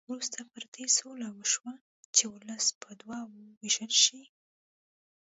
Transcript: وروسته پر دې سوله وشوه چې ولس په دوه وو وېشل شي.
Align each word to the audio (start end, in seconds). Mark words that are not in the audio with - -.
وروسته 0.09 0.39
پر 0.51 0.63
دې 0.73 0.85
سوله 0.97 1.27
وشوه 1.31 1.73
چې 2.15 2.23
ولس 2.33 2.65
په 2.81 2.89
دوه 3.01 3.19
وو 3.31 3.41
وېشل 3.61 3.91
شي. 4.03 4.21